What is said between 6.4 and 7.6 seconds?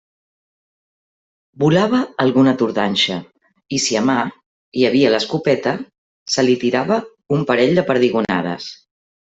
li tirava un